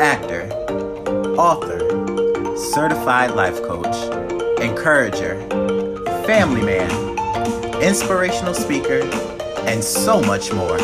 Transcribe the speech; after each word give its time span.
actor, 0.00 0.50
author, 1.38 2.56
certified 2.56 3.32
life 3.32 3.62
coach, 3.62 3.94
encourager, 4.60 5.40
family 6.26 6.62
man, 6.62 6.90
inspirational 7.82 8.54
speaker, 8.54 9.00
and 9.66 9.82
so 9.82 10.20
much 10.20 10.52
more. 10.52 10.76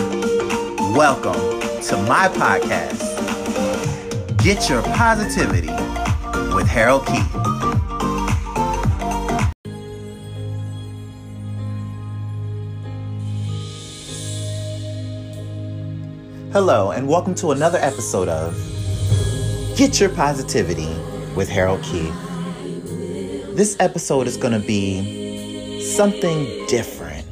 Welcome 0.94 1.60
to 1.82 1.96
my 2.08 2.28
podcast, 2.28 3.02
Get 4.42 4.68
Your 4.68 4.82
Positivity 4.82 5.72
with 6.54 6.66
Harold 6.66 7.06
Keith. 7.06 7.37
Hello, 16.60 16.90
and 16.90 17.06
welcome 17.06 17.36
to 17.36 17.52
another 17.52 17.78
episode 17.78 18.28
of 18.28 18.52
Get 19.76 20.00
Your 20.00 20.08
Positivity 20.08 20.92
with 21.36 21.48
Harold 21.48 21.80
Keith. 21.84 22.12
This 23.54 23.76
episode 23.78 24.26
is 24.26 24.36
going 24.36 24.60
to 24.60 24.66
be 24.66 25.80
something 25.80 26.66
different. 26.66 27.24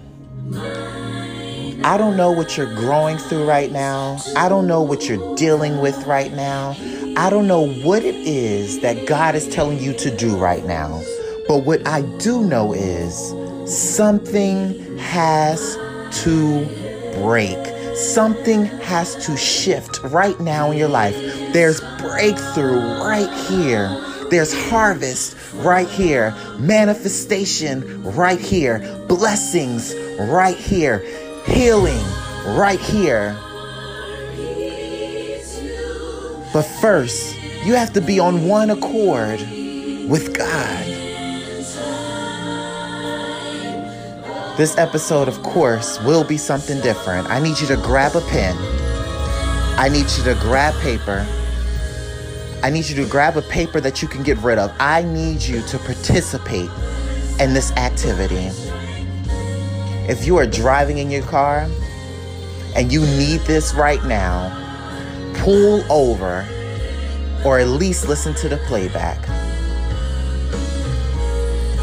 I 1.84 1.96
don't 1.98 2.16
know 2.16 2.30
what 2.30 2.56
you're 2.56 2.72
growing 2.76 3.18
through 3.18 3.48
right 3.48 3.72
now. 3.72 4.18
I 4.36 4.48
don't 4.48 4.68
know 4.68 4.80
what 4.80 5.08
you're 5.08 5.34
dealing 5.34 5.80
with 5.80 6.06
right 6.06 6.32
now. 6.32 6.76
I 7.16 7.28
don't 7.28 7.48
know 7.48 7.66
what 7.66 8.04
it 8.04 8.14
is 8.14 8.78
that 8.78 9.06
God 9.06 9.34
is 9.34 9.48
telling 9.48 9.80
you 9.80 9.92
to 9.94 10.16
do 10.16 10.36
right 10.36 10.64
now. 10.64 11.02
But 11.48 11.64
what 11.64 11.84
I 11.84 12.02
do 12.18 12.44
know 12.44 12.72
is 12.72 13.34
something 13.68 14.98
has 14.98 15.74
to 16.22 16.64
break. 17.24 17.75
Something 17.96 18.66
has 18.82 19.16
to 19.26 19.36
shift 19.36 20.02
right 20.04 20.38
now 20.38 20.70
in 20.70 20.76
your 20.76 20.88
life. 20.88 21.16
There's 21.52 21.80
breakthrough 21.98 22.78
right 23.02 23.32
here. 23.48 23.88
There's 24.30 24.52
harvest 24.68 25.36
right 25.54 25.88
here. 25.88 26.34
Manifestation 26.58 28.02
right 28.02 28.38
here. 28.38 29.04
Blessings 29.08 29.94
right 30.18 30.56
here. 30.56 30.98
Healing 31.46 32.04
right 32.56 32.78
here. 32.78 33.34
But 36.52 36.64
first, 36.80 37.34
you 37.64 37.74
have 37.74 37.92
to 37.94 38.00
be 38.00 38.18
on 38.18 38.46
one 38.46 38.70
accord 38.70 39.40
with 40.08 40.36
God. 40.36 40.85
This 44.56 44.78
episode, 44.78 45.28
of 45.28 45.42
course, 45.42 46.00
will 46.00 46.24
be 46.24 46.38
something 46.38 46.80
different. 46.80 47.28
I 47.28 47.40
need 47.40 47.60
you 47.60 47.66
to 47.66 47.76
grab 47.76 48.16
a 48.16 48.22
pen. 48.22 48.56
I 49.78 49.90
need 49.92 50.06
you 50.16 50.24
to 50.24 50.34
grab 50.40 50.72
paper. 50.80 51.26
I 52.62 52.70
need 52.70 52.86
you 52.88 52.96
to 52.96 53.06
grab 53.06 53.36
a 53.36 53.42
paper 53.42 53.82
that 53.82 54.00
you 54.00 54.08
can 54.08 54.22
get 54.22 54.38
rid 54.38 54.56
of. 54.58 54.74
I 54.80 55.02
need 55.02 55.42
you 55.42 55.60
to 55.60 55.78
participate 55.80 56.70
in 57.38 57.52
this 57.52 57.70
activity. 57.72 58.48
If 60.08 60.24
you 60.24 60.38
are 60.38 60.46
driving 60.46 60.96
in 60.96 61.10
your 61.10 61.24
car 61.24 61.68
and 62.74 62.90
you 62.90 63.02
need 63.02 63.42
this 63.42 63.74
right 63.74 64.02
now, 64.06 64.48
pull 65.34 65.84
over 65.92 66.48
or 67.44 67.58
at 67.58 67.68
least 67.68 68.08
listen 68.08 68.32
to 68.36 68.48
the 68.48 68.56
playback. 68.66 69.18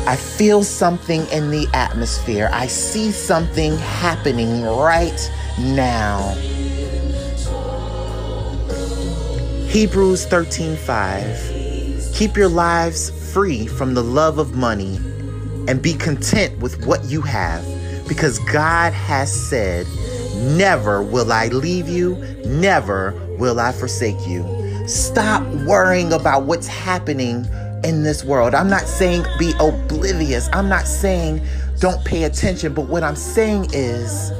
I 0.05 0.17
feel 0.17 0.63
something 0.63 1.25
in 1.27 1.49
the 1.49 1.65
atmosphere. 1.73 2.49
I 2.51 2.67
see 2.67 3.09
something 3.11 3.77
happening 3.77 4.63
right 4.65 5.31
now. 5.57 6.35
Hebrews 9.69 10.25
13:5 10.25 12.11
Keep 12.13 12.35
your 12.35 12.49
lives 12.49 13.11
free 13.31 13.65
from 13.65 13.93
the 13.93 14.03
love 14.03 14.39
of 14.39 14.55
money 14.55 14.97
and 15.69 15.81
be 15.81 15.93
content 15.93 16.59
with 16.59 16.85
what 16.85 17.05
you 17.05 17.21
have 17.21 17.63
because 18.05 18.39
God 18.51 18.91
has 18.91 19.31
said, 19.31 19.87
"Never 20.35 21.01
will 21.01 21.31
I 21.31 21.47
leave 21.47 21.87
you, 21.87 22.17
never 22.45 23.13
will 23.39 23.57
I 23.57 23.71
forsake 23.71 24.27
you." 24.27 24.45
Stop 24.85 25.47
worrying 25.65 26.11
about 26.11 26.43
what's 26.43 26.67
happening 26.67 27.47
in 27.83 28.03
this 28.03 28.23
world. 28.23 28.53
I'm 28.55 28.69
not 28.69 28.87
saying 28.87 29.25
be 29.37 29.53
oblivious. 29.59 30.49
I'm 30.53 30.69
not 30.69 30.87
saying 30.87 31.41
don't 31.79 32.03
pay 32.05 32.23
attention, 32.23 32.73
but 32.73 32.87
what 32.87 33.03
I'm 33.03 33.15
saying 33.15 33.67
is 33.73 34.31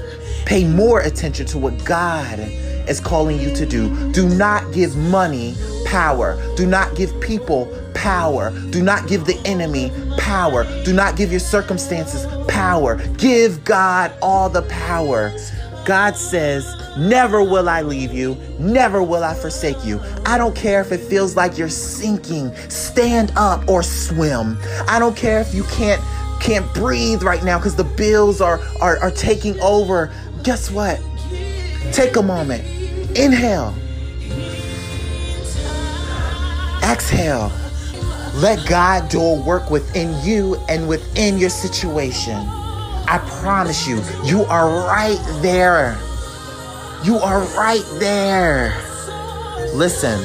pay 0.46 0.66
more 0.66 1.02
attention 1.02 1.46
to 1.48 1.58
what 1.58 1.84
God 1.86 2.40
is 2.88 3.00
calling 3.00 3.40
you 3.40 3.54
to 3.56 3.66
do. 3.66 4.12
Do 4.12 4.28
not 4.30 4.74
give 4.74 4.96
money 4.96 5.56
power. 5.86 6.38
Do 6.56 6.66
not 6.66 6.96
give 6.96 7.20
people 7.22 7.68
power. 7.94 8.52
Do 8.70 8.82
not 8.82 9.08
give 9.08 9.26
the 9.26 9.40
enemy 9.46 9.92
power. 10.18 10.66
Do 10.84 10.94
not 10.94 11.16
give 11.16 11.32
your 11.32 11.40
circumstances 11.40 12.26
power. 12.48 12.96
Give 13.18 13.64
God 13.64 14.14
all 14.22 14.50
the 14.50 14.64
power. 14.64 15.32
God 15.86 16.16
says, 16.16 16.66
Never 16.98 17.44
will 17.44 17.68
I 17.68 17.82
leave 17.82 18.14
you. 18.14 18.38
Never 18.60 19.02
will 19.02 19.24
I 19.24 19.34
forsake 19.34 19.84
you. 19.84 20.00
I 20.26 20.38
don't 20.38 20.56
care 20.56 20.82
if 20.82 20.92
it 20.92 21.00
feels 21.00 21.36
like 21.36 21.58
you're 21.58 21.70
sinking. 21.70 22.54
Stand 22.70 23.32
up 23.36 23.68
or 23.68 23.84
swim. 23.84 24.58
I 24.88 25.00
don't 25.00 25.16
care 25.16 25.40
if 25.40 25.54
you 25.54 25.64
can't 25.66 26.02
can't 26.40 26.72
breathe 26.74 27.24
right 27.24 27.44
now 27.44 27.58
because 27.58 27.76
the 27.76 27.84
bills 27.84 28.42
are, 28.42 28.60
are 28.82 28.98
are 29.00 29.12
taking 29.12 29.60
over. 29.60 30.14
Guess 30.44 30.72
what? 30.72 31.02
Take 31.92 32.16
a 32.16 32.24
moment. 32.24 32.64
Inhale. 33.18 33.74
Exhale. 36.84 37.52
Let 38.36 38.68
God 38.68 39.10
do 39.10 39.22
a 39.22 39.42
work 39.42 39.70
within 39.70 40.14
you 40.26 40.56
and 40.68 40.88
within 40.88 41.38
your 41.38 41.50
situation. 41.50 42.63
I 43.08 43.20
promise 43.42 43.88
you, 43.88 44.02
you 44.24 44.44
are 44.46 44.70
right 44.88 45.20
there. 45.42 45.98
You 47.04 47.18
are 47.18 47.42
right 47.58 47.84
there. 48.00 48.74
Listen, 49.74 50.20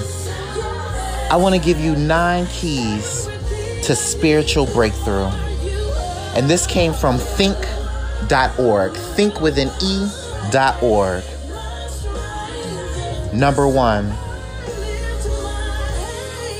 I 1.31 1.37
want 1.37 1.55
to 1.55 1.61
give 1.61 1.81
you 1.81 1.97
nine 1.97 2.47
keys 2.47 3.28
to 3.84 3.97
spiritual 3.97 4.67
breakthrough. 4.67 5.28
And 6.37 6.49
this 6.49 6.67
came 6.67 6.93
from 6.93 7.19
think.org. 7.19 8.93
Think 8.93 9.41
with 9.41 9.59
an 9.59 9.71
E.org. 9.83 11.25
Number 13.34 13.67
one, 13.69 14.12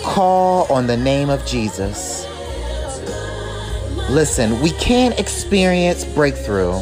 call 0.03 0.71
on 0.73 0.87
the 0.87 0.97
name 0.97 1.31
of 1.31 1.47
Jesus. 1.47 2.18
Listen, 4.11 4.61
we 4.63 4.71
can't 4.73 5.19
experience 5.21 6.05
breakthrough 6.05 6.81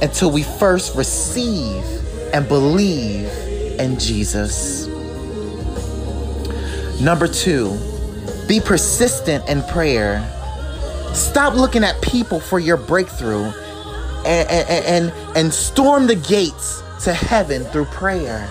until 0.00 0.30
we 0.30 0.44
first 0.44 0.94
receive 0.96 1.84
and 2.32 2.46
believe 2.46 3.28
in 3.80 3.98
Jesus. 3.98 4.86
Number 7.00 7.26
two, 7.26 7.76
be 8.46 8.60
persistent 8.60 9.48
in 9.48 9.62
prayer. 9.64 10.22
Stop 11.14 11.54
looking 11.54 11.82
at 11.82 12.00
people 12.00 12.38
for 12.38 12.60
your 12.60 12.76
breakthrough 12.76 13.52
and, 14.24 14.48
and, 14.48 14.84
and, 14.84 15.36
and 15.36 15.52
storm 15.52 16.06
the 16.06 16.14
gates 16.14 16.82
to 17.02 17.12
heaven 17.12 17.64
through 17.64 17.86
prayer. 17.86 18.48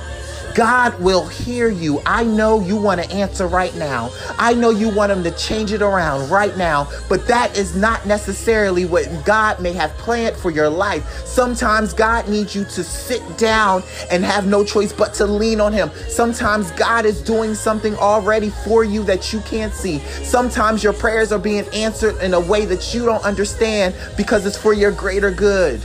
God 0.57 0.99
will 0.99 1.27
hear 1.27 1.69
you. 1.69 2.01
I 2.03 2.23
know 2.23 2.59
you 2.59 2.77
want 2.77 2.99
to 2.99 3.07
answer 3.11 3.45
right 3.45 3.75
now. 3.75 4.09
I 4.39 4.55
know 4.55 4.71
you 4.71 4.89
want 4.89 5.11
Him 5.11 5.23
to 5.23 5.29
change 5.29 5.71
it 5.71 5.83
around 5.83 6.31
right 6.31 6.57
now, 6.57 6.89
but 7.07 7.27
that 7.27 7.55
is 7.55 7.75
not 7.75 8.07
necessarily 8.07 8.83
what 8.85 9.07
God 9.23 9.61
may 9.61 9.71
have 9.73 9.91
planned 9.99 10.35
for 10.35 10.49
your 10.49 10.67
life. 10.67 11.07
Sometimes 11.27 11.93
God 11.93 12.27
needs 12.27 12.55
you 12.55 12.63
to 12.63 12.83
sit 12.83 13.21
down 13.37 13.83
and 14.09 14.25
have 14.25 14.47
no 14.47 14.63
choice 14.63 14.91
but 14.91 15.13
to 15.15 15.27
lean 15.27 15.61
on 15.61 15.73
Him. 15.73 15.91
Sometimes 16.07 16.71
God 16.71 17.05
is 17.05 17.21
doing 17.21 17.53
something 17.53 17.95
already 17.95 18.49
for 18.49 18.83
you 18.83 19.03
that 19.03 19.31
you 19.31 19.41
can't 19.41 19.73
see. 19.75 19.99
Sometimes 19.99 20.83
your 20.83 20.93
prayers 20.93 21.31
are 21.31 21.37
being 21.37 21.67
answered 21.71 22.19
in 22.23 22.33
a 22.33 22.39
way 22.39 22.65
that 22.65 22.95
you 22.95 23.05
don't 23.05 23.23
understand 23.23 23.93
because 24.17 24.47
it's 24.47 24.57
for 24.57 24.73
your 24.73 24.91
greater 24.91 25.29
good. 25.29 25.79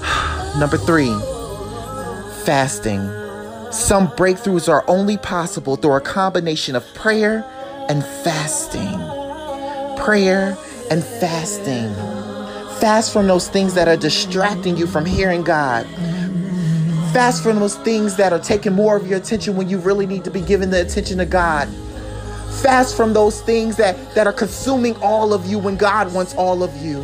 Number 0.60 0.76
three 0.76 1.12
fasting. 2.48 3.02
Some 3.70 4.08
breakthroughs 4.08 4.70
are 4.70 4.82
only 4.88 5.18
possible 5.18 5.76
through 5.76 5.92
a 5.92 6.00
combination 6.00 6.74
of 6.76 6.94
prayer 6.94 7.44
and 7.90 8.02
fasting. 8.02 8.98
Prayer 10.02 10.56
and 10.90 11.04
fasting. 11.04 11.92
Fast 12.80 13.12
from 13.12 13.26
those 13.26 13.48
things 13.48 13.74
that 13.74 13.86
are 13.86 13.98
distracting 13.98 14.78
you 14.78 14.86
from 14.86 15.04
hearing 15.04 15.42
God. 15.42 15.84
Fast 17.12 17.42
from 17.42 17.60
those 17.60 17.76
things 17.76 18.16
that 18.16 18.32
are 18.32 18.38
taking 18.38 18.72
more 18.72 18.96
of 18.96 19.06
your 19.06 19.18
attention 19.18 19.54
when 19.54 19.68
you 19.68 19.76
really 19.78 20.06
need 20.06 20.24
to 20.24 20.30
be 20.30 20.40
giving 20.40 20.70
the 20.70 20.80
attention 20.80 21.18
to 21.18 21.26
God. 21.26 21.68
Fast 22.62 22.96
from 22.96 23.12
those 23.12 23.42
things 23.42 23.76
that, 23.76 24.14
that 24.14 24.26
are 24.26 24.32
consuming 24.32 24.96
all 25.02 25.34
of 25.34 25.44
you 25.44 25.58
when 25.58 25.76
God 25.76 26.14
wants 26.14 26.34
all 26.34 26.62
of 26.62 26.74
you. 26.78 27.02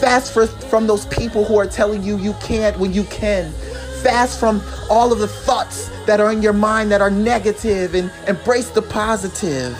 Fast 0.00 0.34
for, 0.34 0.48
from 0.48 0.88
those 0.88 1.06
people 1.06 1.44
who 1.44 1.56
are 1.56 1.68
telling 1.68 2.02
you 2.02 2.18
you 2.18 2.34
can't 2.42 2.76
when 2.80 2.92
you 2.92 3.04
can. 3.04 3.54
Fast 4.02 4.38
from 4.38 4.62
all 4.88 5.12
of 5.12 5.18
the 5.18 5.28
thoughts 5.28 5.90
that 6.06 6.20
are 6.20 6.32
in 6.32 6.42
your 6.42 6.52
mind 6.52 6.90
that 6.90 7.00
are 7.00 7.10
negative 7.10 7.94
and 7.94 8.10
embrace 8.28 8.70
the 8.70 8.82
positive. 8.82 9.76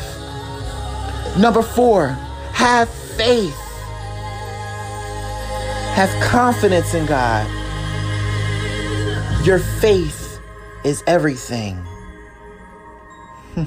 Number 1.39 1.63
four, 1.63 2.09
have 2.53 2.89
faith. 2.89 3.57
Have 5.95 6.11
confidence 6.23 6.95
in 6.95 7.07
God. 7.07 7.47
Your 9.47 9.59
faith 9.59 10.41
is 10.85 11.03
everything. 11.07 11.79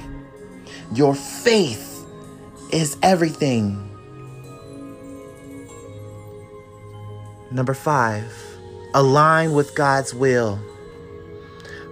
Your 0.93 1.15
faith 1.15 2.05
is 2.71 2.97
everything. 3.01 3.85
Number 7.51 7.73
five, 7.73 8.31
align 8.93 9.53
with 9.53 9.75
God's 9.75 10.13
will. 10.13 10.59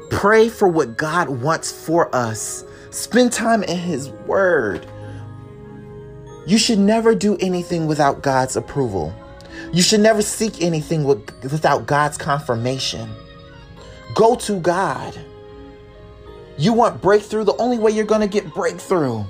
Pray 0.10 0.50
for 0.50 0.68
what 0.68 0.98
God 0.98 1.30
wants 1.30 1.72
for 1.72 2.14
us. 2.16 2.64
Spend 2.92 3.32
time 3.32 3.64
in 3.64 3.78
His 3.78 4.10
Word. 4.10 4.88
You 6.46 6.58
should 6.58 6.80
never 6.80 7.14
do 7.14 7.38
anything 7.40 7.88
without 7.88 8.22
God's 8.22 8.56
approval. 8.56 9.14
You 9.74 9.82
should 9.82 10.00
never 10.00 10.22
seek 10.22 10.62
anything 10.62 11.04
with, 11.04 11.30
without 11.44 11.86
God's 11.86 12.18
confirmation. 12.18 13.10
Go 14.16 14.36
to 14.36 14.60
God. 14.60 15.20
You 16.58 16.74
want 16.74 17.02
breakthrough? 17.02 17.44
The 17.44 17.56
only 17.58 17.78
way 17.78 17.92
you're 17.92 18.06
going 18.06 18.22
to 18.22 18.28
get 18.28 18.54
breakthrough 18.54 19.24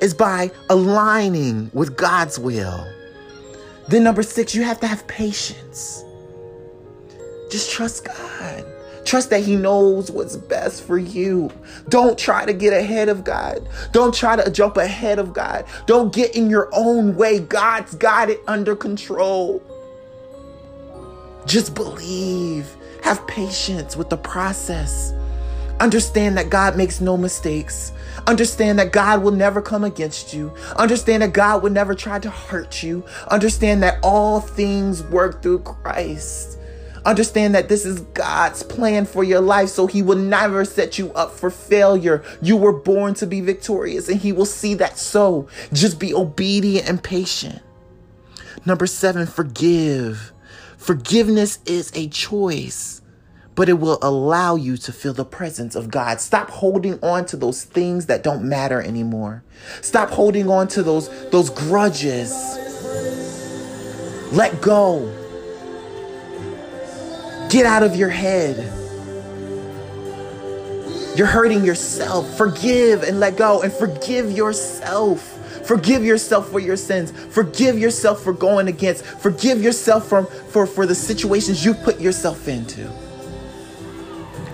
is 0.00 0.14
by 0.14 0.50
aligning 0.70 1.70
with 1.74 1.96
God's 1.96 2.38
will. 2.38 2.86
Then, 3.88 4.04
number 4.04 4.22
six, 4.22 4.54
you 4.54 4.62
have 4.62 4.80
to 4.80 4.86
have 4.86 5.06
patience. 5.06 6.03
Just 7.54 7.70
trust 7.70 8.04
God. 8.04 8.64
Trust 9.04 9.30
that 9.30 9.44
He 9.44 9.54
knows 9.54 10.10
what's 10.10 10.34
best 10.34 10.82
for 10.82 10.98
you. 10.98 11.52
Don't 11.88 12.18
try 12.18 12.44
to 12.44 12.52
get 12.52 12.72
ahead 12.72 13.08
of 13.08 13.22
God. 13.22 13.68
Don't 13.92 14.12
try 14.12 14.34
to 14.34 14.50
jump 14.50 14.76
ahead 14.76 15.20
of 15.20 15.32
God. 15.32 15.64
Don't 15.86 16.12
get 16.12 16.34
in 16.34 16.50
your 16.50 16.68
own 16.72 17.14
way. 17.14 17.38
God's 17.38 17.94
got 17.94 18.28
it 18.28 18.40
under 18.48 18.74
control. 18.74 19.62
Just 21.46 21.76
believe. 21.76 22.74
Have 23.04 23.24
patience 23.28 23.96
with 23.96 24.10
the 24.10 24.16
process. 24.16 25.12
Understand 25.78 26.36
that 26.36 26.50
God 26.50 26.76
makes 26.76 27.00
no 27.00 27.16
mistakes. 27.16 27.92
Understand 28.26 28.80
that 28.80 28.90
God 28.90 29.22
will 29.22 29.30
never 29.30 29.62
come 29.62 29.84
against 29.84 30.34
you. 30.34 30.52
Understand 30.74 31.22
that 31.22 31.32
God 31.32 31.62
will 31.62 31.70
never 31.70 31.94
try 31.94 32.18
to 32.18 32.30
hurt 32.30 32.82
you. 32.82 33.04
Understand 33.28 33.80
that 33.84 34.00
all 34.02 34.40
things 34.40 35.04
work 35.04 35.40
through 35.40 35.60
Christ. 35.60 36.53
Understand 37.04 37.54
that 37.54 37.68
this 37.68 37.84
is 37.84 38.00
God's 38.00 38.62
plan 38.62 39.04
for 39.04 39.24
your 39.24 39.40
life, 39.40 39.68
so 39.68 39.86
He 39.86 40.02
will 40.02 40.16
never 40.16 40.64
set 40.64 40.98
you 40.98 41.12
up 41.12 41.32
for 41.32 41.50
failure. 41.50 42.22
You 42.40 42.56
were 42.56 42.72
born 42.72 43.14
to 43.14 43.26
be 43.26 43.40
victorious, 43.40 44.08
and 44.08 44.20
He 44.20 44.32
will 44.32 44.46
see 44.46 44.74
that 44.74 44.98
so. 44.98 45.48
Just 45.72 45.98
be 45.98 46.14
obedient 46.14 46.88
and 46.88 47.02
patient. 47.02 47.60
Number 48.64 48.86
seven, 48.86 49.26
forgive. 49.26 50.32
Forgiveness 50.78 51.58
is 51.66 51.92
a 51.94 52.08
choice 52.08 53.02
but 53.54 53.68
it 53.68 53.74
will 53.74 53.98
allow 54.02 54.56
you 54.56 54.76
to 54.76 54.92
feel 54.92 55.12
the 55.12 55.24
presence 55.24 55.74
of 55.74 55.90
God. 55.90 56.20
Stop 56.20 56.50
holding 56.50 56.98
on 57.02 57.24
to 57.26 57.36
those 57.36 57.64
things 57.64 58.06
that 58.06 58.22
don't 58.22 58.42
matter 58.42 58.82
anymore. 58.82 59.44
Stop 59.80 60.10
holding 60.10 60.50
on 60.50 60.68
to 60.68 60.82
those 60.82 61.08
those 61.30 61.50
grudges. 61.50 62.32
Let 64.32 64.60
go. 64.60 65.23
Get 67.54 67.66
out 67.66 67.84
of 67.84 67.94
your 67.94 68.08
head. 68.08 68.56
You're 71.16 71.28
hurting 71.28 71.64
yourself. 71.64 72.36
Forgive 72.36 73.04
and 73.04 73.20
let 73.20 73.36
go 73.36 73.62
and 73.62 73.72
forgive 73.72 74.32
yourself. 74.32 75.20
Forgive 75.64 76.04
yourself 76.04 76.50
for 76.50 76.58
your 76.58 76.76
sins. 76.76 77.12
Forgive 77.12 77.78
yourself 77.78 78.24
for 78.24 78.32
going 78.32 78.66
against. 78.66 79.04
Forgive 79.04 79.62
yourself 79.62 80.08
from 80.08 80.26
for, 80.26 80.66
for 80.66 80.84
the 80.84 80.96
situations 80.96 81.64
you 81.64 81.74
put 81.74 82.00
yourself 82.00 82.48
into 82.48 82.90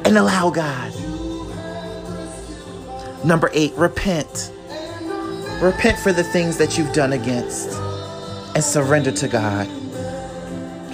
and 0.05 0.19
allow 0.19 0.51
God. 0.51 0.93
Number 3.25 3.49
eight, 3.55 3.73
repent. 3.77 4.53
Repent 5.63 5.99
for 5.99 6.13
the 6.13 6.25
things 6.25 6.59
that 6.59 6.77
you've 6.77 6.93
done 6.93 7.15
against 7.15 7.71
and 8.55 8.63
surrender 8.63 9.11
to 9.13 9.27
God. 9.27 9.67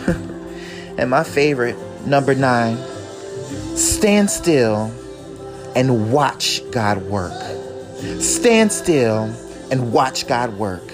and 0.99 1.11
my 1.11 1.25
favorite, 1.25 1.77
number 2.07 2.35
nine, 2.35 2.77
stand 3.77 4.31
still 4.31 4.93
and 5.75 6.13
watch 6.13 6.63
God 6.71 7.03
work. 7.03 7.33
Stand 8.21 8.73
still 8.73 9.25
and 9.71 9.93
watch 9.93 10.27
God 10.27 10.57
work. 10.59 10.93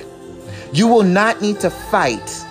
You 0.73 0.89
will 0.89 1.03
not 1.03 1.43
need 1.43 1.61
to 1.61 1.71
fight 1.71 2.45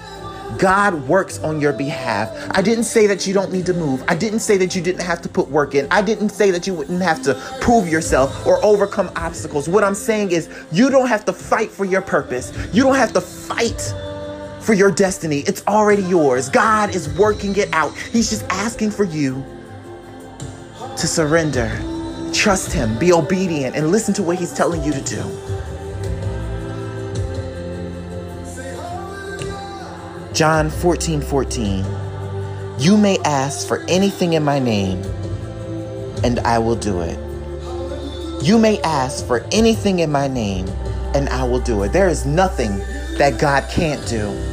God 0.58 1.08
works 1.08 1.40
on 1.40 1.62
your 1.62 1.74
behalf. 1.74 2.30
I 2.52 2.62
didn't 2.62 2.84
say 2.84 3.08
that 3.08 3.26
you 3.26 3.34
don't 3.34 3.52
need 3.52 3.66
to 3.68 3.74
move. 3.74 4.04
I 4.08 4.16
didn't 4.16 4.40
say 4.40 4.58
that 4.58 4.76
you 4.76 4.82
didn't 4.82 5.02
have 5.02 5.22
to 5.22 5.30
put 5.30 5.50
work 5.50 5.76
in. 5.76 5.88
I 5.92 6.02
didn't 6.02 6.30
say 6.30 6.52
that 6.52 6.68
you 6.68 6.74
wouldn't 6.74 7.02
have 7.02 7.22
to 7.24 7.36
prove 7.62 7.88
yourself 7.88 8.46
or 8.46 8.64
overcome 8.64 9.10
obstacles. 9.16 9.70
What 9.70 9.84
I'm 9.84 9.96
saying 9.96 10.32
is, 10.32 10.50
you 10.72 10.90
don't 10.90 11.08
have 11.08 11.26
to 11.26 11.34
fight 11.34 11.72
for 11.72 11.86
your 11.86 12.02
purpose. 12.02 12.52
You 12.74 12.84
don't 12.84 12.96
have 12.96 13.14
to 13.14 13.22
fight 13.22 13.94
for 14.62 14.74
your 14.74 14.92
destiny. 14.92 15.40
It's 15.40 15.66
already 15.68 16.04
yours. 16.04 16.50
God 16.50 16.96
is 16.96 17.10
working 17.18 17.56
it 17.58 17.70
out. 17.74 17.96
He's 17.98 18.30
just 18.30 18.44
asking 18.50 18.92
for 18.92 19.04
you 19.04 19.44
to 20.98 21.08
surrender, 21.08 21.70
trust 22.34 22.72
Him, 22.72 22.98
be 23.00 23.12
obedient, 23.12 23.76
and 23.76 23.92
listen 23.92 24.14
to 24.16 24.24
what 24.24 24.38
He's 24.38 24.54
telling 24.54 24.84
you 24.84 24.92
to 24.92 25.02
do. 25.02 25.52
John 30.34 30.70
14 30.70 31.22
14. 31.22 31.86
You 32.80 32.98
may 32.98 33.18
ask 33.20 33.68
for 33.68 33.80
anything 33.88 34.34
in 34.34 34.44
my 34.44 34.60
name, 34.60 35.04
and 36.24 36.40
I 36.40 36.58
will 36.58 36.76
do 36.76 37.02
it. 37.02 37.18
You 38.44 38.58
may 38.58 38.82
ask 38.82 39.26
for 39.28 39.46
anything 39.52 40.00
in 40.00 40.12
my 40.12 40.28
name, 40.28 40.68
and 41.14 41.30
I 41.30 41.44
will 41.44 41.60
do 41.60 41.84
it. 41.84 41.94
There 41.94 42.10
is 42.10 42.26
nothing 42.26 42.78
that 43.18 43.40
God 43.40 43.70
can't 43.70 44.06
do. 44.08 44.51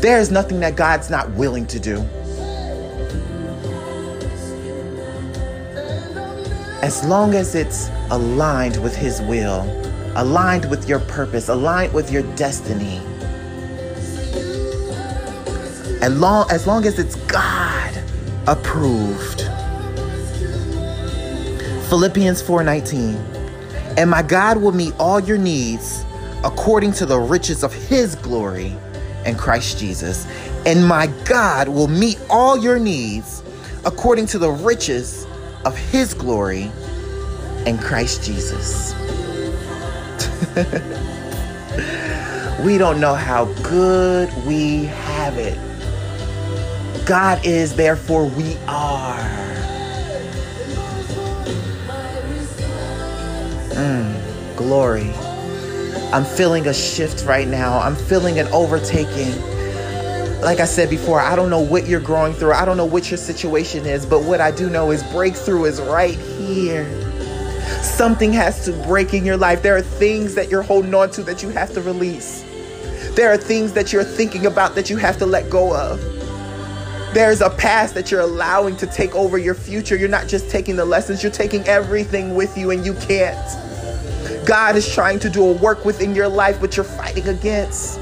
There 0.00 0.18
is 0.18 0.30
nothing 0.30 0.60
that 0.60 0.76
God's 0.76 1.10
not 1.10 1.30
willing 1.32 1.66
to 1.66 1.80
do. 1.80 1.98
As 6.82 7.04
long 7.06 7.34
as 7.34 7.54
it's 7.54 7.88
aligned 8.10 8.82
with 8.82 8.94
His 8.94 9.20
will, 9.22 9.62
aligned 10.14 10.70
with 10.70 10.88
your 10.88 11.00
purpose, 11.00 11.48
aligned 11.48 11.92
with 11.92 12.12
your 12.12 12.22
destiny 12.36 13.00
as 16.02 16.16
long 16.20 16.46
as 16.50 16.66
long 16.66 16.84
as 16.84 16.98
it's 16.98 17.16
God 17.26 17.92
approved. 18.46 19.40
Philippians 21.88 22.42
4:19. 22.42 23.16
And 23.96 24.10
my 24.10 24.22
God 24.22 24.58
will 24.58 24.72
meet 24.72 24.94
all 24.98 25.18
your 25.18 25.38
needs 25.38 26.04
according 26.44 26.92
to 26.92 27.06
the 27.06 27.18
riches 27.18 27.64
of 27.64 27.72
his 27.72 28.14
glory 28.14 28.76
in 29.26 29.36
Christ 29.36 29.78
Jesus. 29.78 30.26
And 30.64 30.86
my 30.86 31.08
God 31.24 31.68
will 31.68 31.88
meet 31.88 32.18
all 32.30 32.56
your 32.56 32.78
needs 32.78 33.42
according 33.84 34.26
to 34.26 34.38
the 34.38 34.50
riches 34.50 35.26
of 35.64 35.76
his 35.76 36.14
glory 36.14 36.70
in 37.66 37.78
Christ 37.78 38.24
Jesus. 38.24 38.94
we 42.64 42.78
don't 42.78 43.00
know 43.00 43.14
how 43.14 43.46
good 43.62 44.32
we 44.46 44.84
have 44.84 45.36
it 45.36 45.58
God 47.06 47.46
is, 47.46 47.76
therefore 47.76 48.26
we 48.26 48.56
are. 48.66 49.16
Mm, 53.76 54.56
glory. 54.56 55.14
I'm 56.16 56.24
feeling 56.24 56.66
a 56.66 56.72
shift 56.72 57.26
right 57.26 57.46
now. 57.46 57.78
I'm 57.78 57.94
feeling 57.94 58.38
an 58.38 58.46
overtaking. 58.46 59.38
Like 60.40 60.60
I 60.60 60.64
said 60.64 60.88
before, 60.88 61.20
I 61.20 61.36
don't 61.36 61.50
know 61.50 61.60
what 61.60 61.86
you're 61.86 62.00
growing 62.00 62.32
through. 62.32 62.54
I 62.54 62.64
don't 62.64 62.78
know 62.78 62.86
what 62.86 63.10
your 63.10 63.18
situation 63.18 63.84
is, 63.84 64.06
but 64.06 64.22
what 64.22 64.40
I 64.40 64.50
do 64.50 64.70
know 64.70 64.92
is 64.92 65.02
breakthrough 65.12 65.66
is 65.66 65.78
right 65.78 66.16
here. 66.16 66.86
Something 67.82 68.32
has 68.32 68.64
to 68.64 68.72
break 68.84 69.12
in 69.12 69.26
your 69.26 69.36
life. 69.36 69.62
There 69.62 69.76
are 69.76 69.82
things 69.82 70.34
that 70.36 70.50
you're 70.50 70.62
holding 70.62 70.94
on 70.94 71.10
to 71.10 71.22
that 71.24 71.42
you 71.42 71.50
have 71.50 71.74
to 71.74 71.82
release. 71.82 72.42
There 73.14 73.30
are 73.30 73.36
things 73.36 73.74
that 73.74 73.92
you're 73.92 74.02
thinking 74.02 74.46
about 74.46 74.74
that 74.76 74.88
you 74.88 74.96
have 74.96 75.18
to 75.18 75.26
let 75.26 75.50
go 75.50 75.76
of. 75.76 76.00
There's 77.12 77.42
a 77.42 77.50
past 77.50 77.92
that 77.92 78.10
you're 78.10 78.22
allowing 78.22 78.78
to 78.78 78.86
take 78.86 79.14
over 79.14 79.36
your 79.36 79.54
future. 79.54 79.96
You're 79.96 80.08
not 80.08 80.28
just 80.28 80.48
taking 80.48 80.76
the 80.76 80.86
lessons, 80.86 81.22
you're 81.22 81.30
taking 81.30 81.62
everything 81.68 82.34
with 82.34 82.56
you, 82.56 82.70
and 82.70 82.86
you 82.86 82.94
can't. 82.94 83.65
God 84.46 84.76
is 84.76 84.92
trying 84.92 85.18
to 85.20 85.28
do 85.28 85.44
a 85.44 85.52
work 85.52 85.84
within 85.84 86.14
your 86.14 86.28
life, 86.28 86.60
but 86.60 86.76
you're 86.76 86.84
fighting 86.84 87.28
against. 87.28 88.00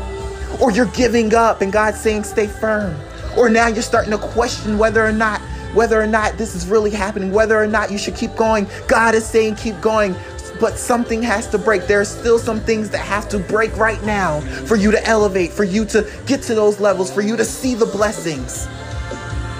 Or 0.60 0.70
you're 0.70 0.86
giving 0.86 1.34
up, 1.34 1.62
and 1.62 1.72
God's 1.72 2.00
saying, 2.00 2.24
stay 2.24 2.46
firm. 2.46 2.94
Or 3.36 3.48
now 3.48 3.66
you're 3.66 3.82
starting 3.82 4.12
to 4.12 4.18
question 4.18 4.78
whether 4.78 5.04
or 5.04 5.12
not 5.12 5.40
whether 5.74 6.00
or 6.00 6.06
not 6.06 6.38
this 6.38 6.54
is 6.54 6.68
really 6.68 6.92
happening, 6.92 7.32
whether 7.32 7.60
or 7.60 7.66
not 7.66 7.90
you 7.90 7.98
should 7.98 8.14
keep 8.14 8.36
going. 8.36 8.68
God 8.86 9.16
is 9.16 9.26
saying 9.26 9.56
keep 9.56 9.80
going 9.80 10.14
but 10.60 10.78
something 10.78 11.22
has 11.22 11.48
to 11.48 11.58
break. 11.58 11.86
There 11.86 12.00
are 12.00 12.04
still 12.04 12.38
some 12.38 12.60
things 12.60 12.90
that 12.90 12.98
have 12.98 13.28
to 13.30 13.38
break 13.38 13.76
right 13.76 14.02
now 14.04 14.40
for 14.66 14.76
you 14.76 14.90
to 14.90 15.04
elevate, 15.04 15.52
for 15.52 15.64
you 15.64 15.84
to 15.86 16.08
get 16.26 16.42
to 16.42 16.54
those 16.54 16.80
levels, 16.80 17.12
for 17.12 17.22
you 17.22 17.36
to 17.36 17.44
see 17.44 17.74
the 17.74 17.86
blessings. 17.86 18.68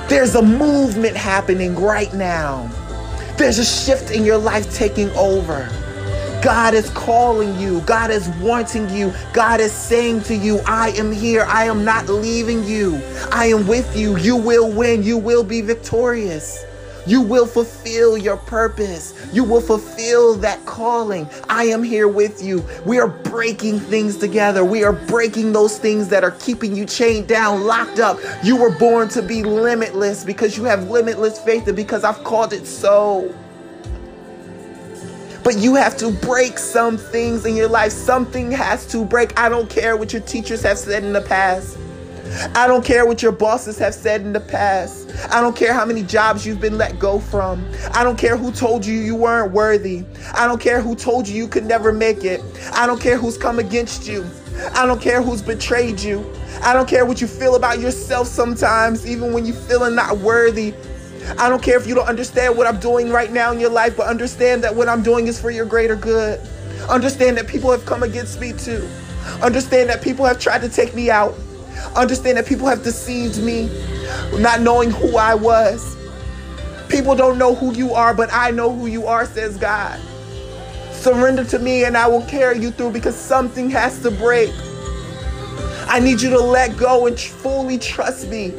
There's 0.08 0.34
a 0.34 0.42
movement 0.42 1.16
happening 1.16 1.74
right 1.74 2.12
now. 2.14 2.70
There's 3.36 3.58
a 3.58 3.64
shift 3.64 4.12
in 4.12 4.24
your 4.24 4.38
life 4.38 4.72
taking 4.74 5.10
over. 5.10 5.68
God 6.44 6.74
is 6.74 6.90
calling 6.90 7.58
you. 7.58 7.80
God 7.86 8.10
is 8.10 8.28
wanting 8.42 8.90
you. 8.90 9.14
God 9.32 9.60
is 9.60 9.72
saying 9.72 10.24
to 10.24 10.34
you, 10.36 10.60
I 10.66 10.90
am 10.90 11.10
here. 11.10 11.46
I 11.48 11.64
am 11.64 11.86
not 11.86 12.06
leaving 12.10 12.64
you. 12.64 13.00
I 13.32 13.46
am 13.46 13.66
with 13.66 13.96
you. 13.96 14.18
You 14.18 14.36
will 14.36 14.70
win. 14.70 15.02
You 15.02 15.16
will 15.16 15.42
be 15.42 15.62
victorious. 15.62 16.62
You 17.06 17.22
will 17.22 17.46
fulfill 17.46 18.18
your 18.18 18.36
purpose. 18.36 19.14
You 19.32 19.42
will 19.42 19.62
fulfill 19.62 20.34
that 20.36 20.62
calling. 20.66 21.26
I 21.48 21.64
am 21.64 21.82
here 21.82 22.08
with 22.08 22.42
you. 22.42 22.62
We 22.84 22.98
are 22.98 23.08
breaking 23.08 23.80
things 23.80 24.18
together. 24.18 24.66
We 24.66 24.84
are 24.84 24.92
breaking 24.92 25.54
those 25.54 25.78
things 25.78 26.08
that 26.08 26.24
are 26.24 26.32
keeping 26.32 26.76
you 26.76 26.84
chained 26.84 27.26
down, 27.26 27.64
locked 27.64 28.00
up. 28.00 28.18
You 28.42 28.56
were 28.56 28.78
born 28.78 29.08
to 29.10 29.22
be 29.22 29.42
limitless 29.42 30.24
because 30.24 30.58
you 30.58 30.64
have 30.64 30.90
limitless 30.90 31.40
faith 31.40 31.66
and 31.68 31.76
because 31.76 32.04
I've 32.04 32.22
called 32.22 32.52
it 32.52 32.66
so. 32.66 33.34
But 35.44 35.58
you 35.58 35.74
have 35.74 35.96
to 35.98 36.10
break 36.10 36.58
some 36.58 36.96
things 36.96 37.44
in 37.44 37.54
your 37.54 37.68
life. 37.68 37.92
Something 37.92 38.50
has 38.50 38.86
to 38.86 39.04
break. 39.04 39.38
I 39.38 39.50
don't 39.50 39.68
care 39.68 39.96
what 39.96 40.12
your 40.12 40.22
teachers 40.22 40.62
have 40.62 40.78
said 40.78 41.04
in 41.04 41.12
the 41.12 41.20
past. 41.20 41.76
I 42.54 42.66
don't 42.66 42.84
care 42.84 43.06
what 43.06 43.22
your 43.22 43.30
bosses 43.30 43.78
have 43.78 43.94
said 43.94 44.22
in 44.22 44.32
the 44.32 44.40
past. 44.40 45.12
I 45.30 45.42
don't 45.42 45.54
care 45.54 45.74
how 45.74 45.84
many 45.84 46.02
jobs 46.02 46.46
you've 46.46 46.60
been 46.60 46.78
let 46.78 46.98
go 46.98 47.20
from. 47.20 47.64
I 47.92 48.02
don't 48.02 48.18
care 48.18 48.36
who 48.36 48.50
told 48.50 48.84
you 48.84 48.94
you 48.94 49.14
weren't 49.14 49.52
worthy. 49.52 50.04
I 50.32 50.46
don't 50.46 50.60
care 50.60 50.80
who 50.80 50.96
told 50.96 51.28
you 51.28 51.36
you 51.36 51.46
could 51.46 51.66
never 51.66 51.92
make 51.92 52.24
it. 52.24 52.40
I 52.72 52.86
don't 52.86 53.00
care 53.00 53.18
who's 53.18 53.36
come 53.36 53.58
against 53.58 54.08
you. 54.08 54.26
I 54.72 54.86
don't 54.86 55.00
care 55.00 55.22
who's 55.22 55.42
betrayed 55.42 56.00
you. 56.00 56.28
I 56.62 56.72
don't 56.72 56.88
care 56.88 57.04
what 57.04 57.20
you 57.20 57.26
feel 57.26 57.56
about 57.56 57.80
yourself 57.80 58.26
sometimes, 58.26 59.06
even 59.06 59.32
when 59.32 59.44
you're 59.44 59.54
feeling 59.54 59.94
not 59.94 60.18
worthy. 60.18 60.72
I 61.38 61.48
don't 61.48 61.62
care 61.62 61.78
if 61.78 61.86
you 61.86 61.94
don't 61.94 62.08
understand 62.08 62.56
what 62.56 62.66
I'm 62.66 62.78
doing 62.78 63.10
right 63.10 63.32
now 63.32 63.52
in 63.52 63.58
your 63.58 63.70
life, 63.70 63.96
but 63.96 64.06
understand 64.06 64.62
that 64.64 64.74
what 64.74 64.88
I'm 64.88 65.02
doing 65.02 65.26
is 65.26 65.40
for 65.40 65.50
your 65.50 65.66
greater 65.66 65.96
good. 65.96 66.40
Understand 66.88 67.38
that 67.38 67.46
people 67.46 67.70
have 67.70 67.86
come 67.86 68.02
against 68.02 68.40
me 68.40 68.52
too. 68.52 68.88
Understand 69.42 69.88
that 69.88 70.02
people 70.02 70.24
have 70.26 70.38
tried 70.38 70.60
to 70.60 70.68
take 70.68 70.94
me 70.94 71.10
out. 71.10 71.34
Understand 71.96 72.38
that 72.38 72.46
people 72.46 72.66
have 72.66 72.82
deceived 72.82 73.42
me, 73.42 73.70
not 74.38 74.60
knowing 74.60 74.90
who 74.90 75.16
I 75.16 75.34
was. 75.34 75.96
People 76.88 77.16
don't 77.16 77.38
know 77.38 77.54
who 77.54 77.74
you 77.74 77.94
are, 77.94 78.14
but 78.14 78.28
I 78.32 78.50
know 78.50 78.72
who 78.74 78.86
you 78.86 79.06
are, 79.06 79.26
says 79.26 79.56
God. 79.56 80.00
Surrender 80.92 81.44
to 81.44 81.58
me 81.58 81.84
and 81.84 81.96
I 81.96 82.06
will 82.06 82.24
carry 82.26 82.58
you 82.58 82.70
through 82.70 82.92
because 82.92 83.16
something 83.16 83.70
has 83.70 84.00
to 84.02 84.10
break. 84.10 84.52
I 85.88 86.00
need 86.00 86.20
you 86.20 86.30
to 86.30 86.40
let 86.40 86.76
go 86.76 87.06
and 87.06 87.18
fully 87.18 87.78
trust 87.78 88.28
me. 88.28 88.54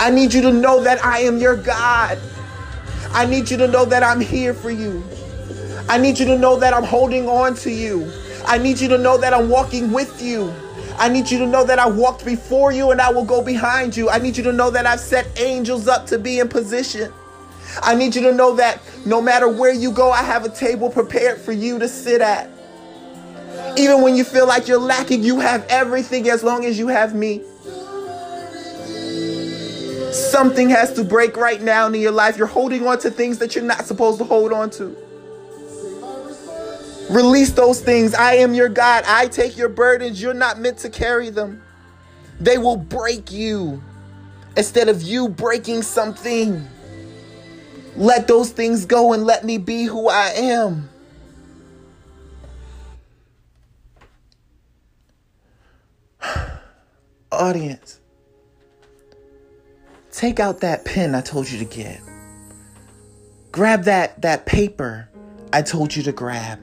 I 0.00 0.10
need 0.10 0.32
you 0.32 0.40
to 0.42 0.52
know 0.52 0.82
that 0.84 1.04
I 1.04 1.20
am 1.20 1.38
your 1.38 1.56
God. 1.56 2.18
I 3.10 3.26
need 3.26 3.50
you 3.50 3.56
to 3.56 3.66
know 3.66 3.84
that 3.86 4.02
I'm 4.02 4.20
here 4.20 4.54
for 4.54 4.70
you. 4.70 5.02
I 5.88 5.98
need 5.98 6.18
you 6.18 6.26
to 6.26 6.38
know 6.38 6.56
that 6.60 6.72
I'm 6.72 6.84
holding 6.84 7.28
on 7.28 7.54
to 7.56 7.70
you. 7.70 8.10
I 8.46 8.58
need 8.58 8.78
you 8.78 8.88
to 8.88 8.98
know 8.98 9.18
that 9.18 9.34
I'm 9.34 9.48
walking 9.48 9.92
with 9.92 10.22
you. 10.22 10.54
I 10.98 11.08
need 11.08 11.30
you 11.30 11.38
to 11.38 11.46
know 11.46 11.64
that 11.64 11.78
I 11.78 11.88
walked 11.88 12.24
before 12.24 12.72
you 12.72 12.90
and 12.90 13.00
I 13.00 13.10
will 13.10 13.24
go 13.24 13.42
behind 13.42 13.96
you. 13.96 14.08
I 14.08 14.18
need 14.18 14.36
you 14.36 14.42
to 14.44 14.52
know 14.52 14.70
that 14.70 14.86
I've 14.86 15.00
set 15.00 15.26
angels 15.40 15.88
up 15.88 16.06
to 16.06 16.18
be 16.18 16.38
in 16.38 16.48
position. 16.48 17.12
I 17.82 17.94
need 17.94 18.14
you 18.14 18.22
to 18.22 18.32
know 18.32 18.56
that 18.56 18.80
no 19.04 19.20
matter 19.20 19.48
where 19.48 19.72
you 19.72 19.92
go, 19.92 20.10
I 20.10 20.22
have 20.22 20.44
a 20.44 20.48
table 20.48 20.90
prepared 20.90 21.40
for 21.40 21.52
you 21.52 21.78
to 21.78 21.88
sit 21.88 22.20
at. 22.20 22.50
Even 23.76 24.02
when 24.02 24.16
you 24.16 24.24
feel 24.24 24.46
like 24.46 24.68
you're 24.68 24.78
lacking, 24.78 25.22
you 25.22 25.40
have 25.40 25.64
everything 25.68 26.28
as 26.28 26.42
long 26.42 26.64
as 26.64 26.78
you 26.78 26.88
have 26.88 27.14
me. 27.14 27.42
Something 30.38 30.70
has 30.70 30.92
to 30.92 31.02
break 31.02 31.36
right 31.36 31.60
now 31.60 31.88
in 31.88 31.94
your 31.94 32.12
life. 32.12 32.38
You're 32.38 32.46
holding 32.46 32.86
on 32.86 33.00
to 33.00 33.10
things 33.10 33.38
that 33.38 33.56
you're 33.56 33.64
not 33.64 33.86
supposed 33.86 34.18
to 34.18 34.24
hold 34.24 34.52
on 34.52 34.70
to. 34.70 34.96
Release 37.10 37.50
those 37.50 37.80
things. 37.80 38.14
I 38.14 38.34
am 38.34 38.54
your 38.54 38.68
God. 38.68 39.02
I 39.08 39.26
take 39.26 39.56
your 39.56 39.68
burdens. 39.68 40.22
You're 40.22 40.34
not 40.34 40.60
meant 40.60 40.78
to 40.78 40.90
carry 40.90 41.30
them. 41.30 41.60
They 42.38 42.56
will 42.56 42.76
break 42.76 43.32
you 43.32 43.82
instead 44.56 44.88
of 44.88 45.02
you 45.02 45.28
breaking 45.28 45.82
something. 45.82 46.64
Let 47.96 48.28
those 48.28 48.52
things 48.52 48.86
go 48.86 49.14
and 49.14 49.26
let 49.26 49.44
me 49.44 49.58
be 49.58 49.86
who 49.86 50.08
I 50.08 50.28
am. 50.36 50.88
Audience, 57.32 57.98
take 60.18 60.40
out 60.40 60.58
that 60.58 60.84
pen 60.84 61.14
I 61.14 61.20
told 61.20 61.48
you 61.48 61.60
to 61.60 61.64
get. 61.64 62.00
Grab 63.52 63.84
that, 63.84 64.20
that 64.22 64.46
paper 64.46 65.08
I 65.52 65.62
told 65.62 65.94
you 65.94 66.02
to 66.02 66.12
grab. 66.12 66.58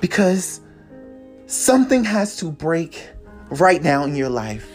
Because 0.00 0.62
something 1.46 2.02
has 2.04 2.36
to 2.36 2.50
break 2.50 3.10
right 3.50 3.82
now 3.82 4.04
in 4.04 4.16
your 4.16 4.30
life. 4.30 4.70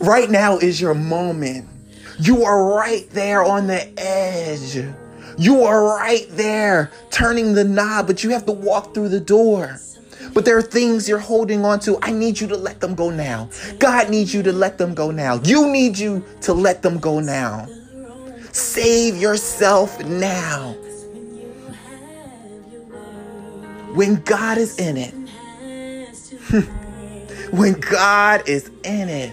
Right 0.00 0.30
now 0.30 0.56
is 0.56 0.80
your 0.80 0.94
moment. 0.94 1.68
You 2.18 2.44
are 2.44 2.74
right 2.74 3.06
there 3.10 3.44
on 3.44 3.66
the 3.66 3.92
edge. 4.00 4.82
You 5.36 5.64
are 5.64 5.84
right 5.84 6.26
there 6.30 6.90
turning 7.10 7.52
the 7.52 7.64
knob, 7.64 8.06
but 8.06 8.24
you 8.24 8.30
have 8.30 8.46
to 8.46 8.52
walk 8.52 8.94
through 8.94 9.10
the 9.10 9.20
door. 9.20 9.78
But 10.34 10.44
there 10.44 10.58
are 10.58 10.62
things 10.62 11.08
you're 11.08 11.18
holding 11.18 11.64
on 11.64 11.78
to. 11.80 11.98
I 12.02 12.10
need 12.10 12.40
you 12.40 12.48
to 12.48 12.56
let 12.56 12.80
them 12.80 12.94
go 12.94 13.08
now. 13.08 13.48
God 13.78 14.10
needs 14.10 14.34
you 14.34 14.42
to 14.42 14.52
let 14.52 14.78
them 14.78 14.94
go 14.94 15.10
now. 15.10 15.40
You 15.44 15.70
need 15.70 15.96
you 15.96 16.24
to 16.42 16.52
let 16.52 16.82
them 16.82 16.98
go 16.98 17.20
now. 17.20 17.68
Save 18.52 19.16
yourself 19.16 20.04
now. 20.04 20.72
When 23.94 24.20
God 24.22 24.58
is 24.58 24.76
in 24.78 24.96
it, 24.96 25.14
when 27.52 27.74
God 27.74 28.48
is 28.48 28.68
in 28.82 29.08
it, 29.08 29.32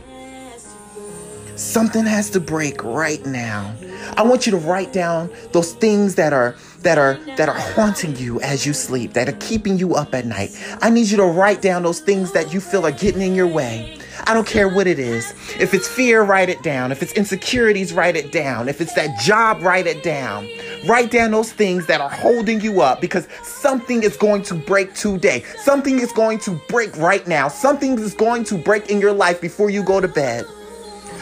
something 1.56 2.06
has 2.06 2.30
to 2.32 2.40
break 2.40 2.84
right 2.84 3.26
now. 3.26 3.76
I 4.18 4.24
want 4.24 4.46
you 4.46 4.52
to 4.52 4.58
write 4.58 4.94
down 4.94 5.32
those 5.52 5.74
things 5.74 6.16
that 6.16 6.34
are 6.34 6.56
that 6.84 6.98
are 6.98 7.16
that 7.38 7.50
are 7.50 7.58
haunting 7.58 8.16
you 8.16 8.40
as 8.42 8.66
you 8.66 8.74
sleep, 8.74 9.14
that 9.14 9.30
are 9.30 9.38
keeping 9.40 9.78
you 9.78 9.96
up 9.96 10.14
at 10.14 10.26
night. 10.26 10.52
I 10.82 10.90
need 10.90 11.08
you 11.08 11.18
to 11.18 11.26
write 11.26 11.62
down 11.62 11.84
those 11.84 12.00
things 12.00 12.32
that 12.34 12.54
you 12.54 12.60
feel 12.60 12.86
are 12.86 12.92
getting 12.92 13.22
in 13.22 13.36
your 13.36 13.48
way. 13.48 13.98
I 14.26 14.34
don't 14.34 14.48
care 14.48 14.70
what 14.70 14.88
it 14.88 15.00
is. 15.00 15.32
If 15.60 15.74
it's 15.74 15.88
fear, 15.88 16.24
write 16.24 16.50
it 16.50 16.62
down. 16.62 16.92
If 16.92 17.02
it's 17.02 17.14
insecurities, 17.14 17.92
write 17.92 18.16
it 18.16 18.32
down. 18.32 18.70
If 18.70 18.80
it's 18.80 18.94
that 18.94 19.20
job, 19.20 19.62
write 19.64 19.88
it 19.88 20.04
down. 20.04 20.48
Write 20.86 21.12
down 21.12 21.32
those 21.32 21.52
things 21.52 21.88
that 21.88 22.02
are 22.02 22.10
holding 22.10 22.62
you 22.62 22.82
up 22.82 23.02
because 23.02 23.28
something 23.44 24.04
is 24.04 24.18
going 24.18 24.44
to 24.44 24.54
break 24.54 24.94
today. 24.94 25.44
Something 25.58 26.00
is 26.00 26.12
going 26.12 26.40
to 26.40 26.52
break 26.70 26.96
right 26.98 27.26
now. 27.28 27.48
Something 27.48 27.98
is 27.98 28.14
going 28.14 28.44
to 28.46 28.58
break 28.58 28.90
in 28.90 29.00
your 29.00 29.14
life 29.14 29.42
before 29.42 29.70
you 29.70 29.84
go 29.84 30.00
to 30.00 30.08
bed. 30.08 30.46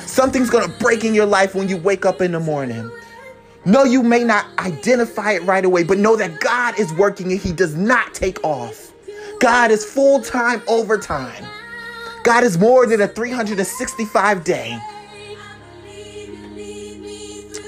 Something's 0.05 0.49
going 0.49 0.69
to 0.69 0.77
break 0.79 1.05
in 1.05 1.13
your 1.13 1.27
life 1.27 1.55
when 1.55 1.69
you 1.69 1.77
wake 1.77 2.05
up 2.05 2.19
in 2.21 2.31
the 2.31 2.39
morning. 2.39 2.91
No, 3.65 3.83
you 3.83 4.01
may 4.01 4.23
not 4.23 4.45
identify 4.57 5.33
it 5.33 5.43
right 5.43 5.65
away, 5.65 5.83
but 5.83 5.97
know 5.97 6.15
that 6.15 6.39
God 6.39 6.79
is 6.79 6.93
working 6.93 7.31
and 7.31 7.39
He 7.39 7.51
does 7.51 7.75
not 7.75 8.13
take 8.13 8.43
off. 8.43 8.93
God 9.39 9.71
is 9.71 9.85
full 9.85 10.21
time 10.21 10.61
overtime. 10.67 11.43
God 12.23 12.43
is 12.43 12.57
more 12.57 12.85
than 12.85 13.01
a 13.01 13.07
365 13.07 14.43
day. 14.43 14.79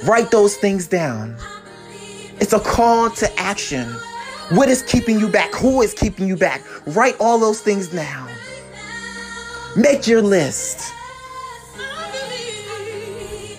Write 0.05 0.31
those 0.31 0.57
things 0.57 0.87
down. 0.87 1.35
It's 2.39 2.53
a 2.53 2.59
call 2.59 3.09
to 3.11 3.39
action. 3.39 3.87
What 4.49 4.67
is 4.67 4.81
keeping 4.83 5.19
you 5.19 5.29
back? 5.29 5.53
Who 5.55 5.81
is 5.81 5.93
keeping 5.93 6.27
you 6.27 6.35
back? 6.35 6.61
Write 6.87 7.15
all 7.19 7.39
those 7.39 7.61
things 7.61 7.87
down. 7.87 8.29
Make 9.77 10.07
your 10.07 10.21
list. 10.21 10.91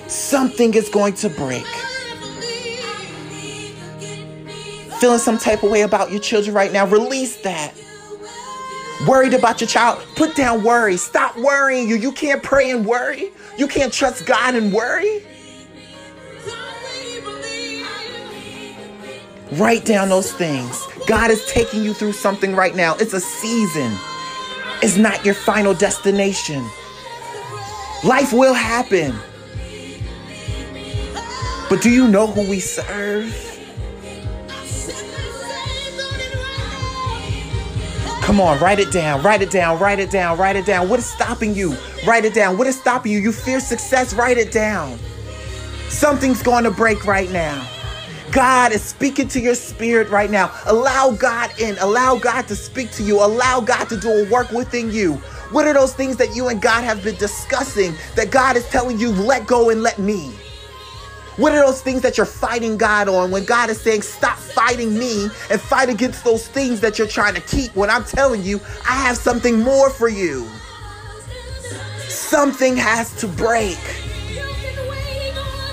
Something 0.09 0.75
is 0.75 0.89
going 0.89 1.15
to 1.15 1.31
break. 1.31 1.65
Feeling 5.03 5.19
some 5.19 5.37
type 5.37 5.65
of 5.65 5.71
way 5.73 5.81
about 5.83 6.13
your 6.13 6.21
children 6.21 6.55
right 6.55 6.71
now, 6.71 6.87
release 6.87 7.35
that. 7.39 7.75
Worried 9.09 9.35
about 9.35 9.61
your 9.61 9.67
child, 9.67 10.01
put 10.15 10.37
down 10.37 10.63
worry. 10.63 10.97
Stop 10.97 11.37
worrying 11.39 11.89
you. 11.89 11.97
You 11.97 12.13
can't 12.13 12.41
pray 12.41 12.71
and 12.71 12.87
worry. 12.87 13.33
You 13.59 13.67
can't 13.67 13.93
trust 13.93 14.27
God 14.27 14.55
and 14.55 14.73
worry. 14.73 15.27
Write 19.55 19.85
down 19.85 20.09
those 20.09 20.33
things. 20.33 20.87
God 21.09 21.33
is 21.33 21.45
taking 21.51 21.83
you 21.83 21.95
through 21.95 22.13
something 22.13 22.55
right 22.55 22.77
now. 22.77 22.95
It's 22.95 23.13
a 23.13 23.19
season, 23.19 23.93
it's 24.83 24.99
not 24.99 25.25
your 25.25 25.35
final 25.35 25.75
destination. 25.75 26.65
Life 28.05 28.33
will 28.33 28.55
happen. 28.55 29.17
But 31.69 31.83
do 31.83 31.91
you 31.91 32.07
know 32.07 32.29
who 32.29 32.49
we 32.49 32.61
serve? 32.61 33.52
Come 38.23 38.41
on, 38.41 38.61
write 38.61 38.79
it 38.79 38.93
down, 38.93 39.21
write 39.23 39.43
it 39.43 39.51
down, 39.51 39.81
write 39.81 39.99
it 39.99 40.11
down, 40.11 40.39
write 40.39 40.55
it 40.55 40.65
down. 40.65 40.89
What 40.89 41.01
is 41.01 41.07
stopping 41.07 41.55
you? 41.55 41.77
Write 42.07 42.25
it 42.25 42.33
down. 42.33 42.57
What 42.57 42.69
is 42.69 42.79
stopping 42.79 43.11
you? 43.11 43.19
You 43.19 43.33
fear 43.33 43.59
success, 43.59 44.15
write 44.15 44.39
it 44.39 44.53
down. 44.53 44.99
Something's 45.89 46.41
going 46.41 46.63
to 46.63 46.71
break 46.71 47.05
right 47.05 47.31
now. 47.31 47.69
God 48.31 48.73
is 48.73 48.81
speaking 48.81 49.27
to 49.29 49.41
your 49.41 49.57
spirit 49.57 50.09
right 50.09 50.31
now. 50.31 50.51
Allow 50.67 51.11
God 51.11 51.51
in. 51.61 51.77
Allow 51.79 52.17
God 52.17 52.49
to 52.49 52.57
speak 52.57 52.93
to 52.93 53.03
you. 53.03 53.23
Allow 53.23 53.61
God 53.61 53.89
to 53.91 53.97
do 53.99 54.09
a 54.09 54.31
work 54.31 54.51
within 54.53 54.91
you. 54.91 55.15
What 55.51 55.67
are 55.67 55.75
those 55.75 55.93
things 55.93 56.17
that 56.17 56.35
you 56.35 56.49
and 56.49 56.63
God 56.63 56.85
have 56.85 57.03
been 57.03 57.17
discussing 57.17 57.93
that 58.15 58.31
God 58.31 58.57
is 58.57 58.67
telling 58.69 58.99
you, 58.99 59.11
let 59.11 59.47
go 59.47 59.69
and 59.69 59.83
let 59.83 59.99
me? 59.99 60.33
What 61.37 61.53
are 61.53 61.65
those 61.65 61.81
things 61.81 62.03
that 62.03 62.19
you're 62.19 62.27
fighting 62.27 62.77
God 62.77 63.09
on 63.09 63.31
when 63.31 63.45
God 63.45 63.71
is 63.71 63.81
saying, 63.81 64.03
stop 64.03 64.37
fighting 64.39 64.99
me 64.99 65.29
and 65.51 65.61
fight 65.61 65.89
against 65.89 66.25
those 66.25 66.47
things 66.47 66.81
that 66.81 66.99
you're 66.99 67.09
trying 67.09 67.35
to 67.35 67.41
keep? 67.41 67.75
When 67.75 67.89
I'm 67.89 68.05
telling 68.05 68.43
you, 68.43 68.61
I 68.87 68.93
have 69.07 69.17
something 69.17 69.61
more 69.61 69.89
for 69.89 70.09
you. 70.09 70.47
Something 72.09 72.77
has 72.77 73.15
to 73.17 73.27
break. 73.27 73.79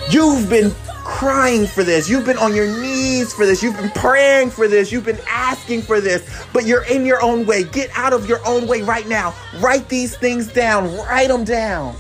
You've 0.10 0.50
been 0.50 0.72
crying 1.04 1.68
for 1.68 1.84
this. 1.84 2.10
You've 2.10 2.26
been 2.26 2.38
on 2.38 2.56
your 2.56 2.68
knees 2.68 3.34
for 3.34 3.46
this. 3.46 3.62
You've 3.62 3.76
been 3.76 3.92
praying 3.92 4.52
for 4.52 4.68
this. 4.68 4.92
You've 4.92 5.06
been 5.06 5.20
asking 5.28 5.82
for 5.82 6.00
this, 6.00 6.48
but 6.54 6.66
you're 6.66 6.86
in 6.86 7.06
your 7.06 7.22
own 7.22 7.46
way. 7.46 7.64
Get 7.64 7.90
out 7.96 8.14
of 8.14 8.30
your 8.30 8.40
own 8.48 8.68
way 8.68 8.82
right 8.82 9.08
now. 9.08 9.36
Write 9.60 9.90
these 9.90 10.16
things 10.16 10.48
down. 10.48 10.96
Write 10.96 11.28
them 11.28 11.44
down. 11.44 11.96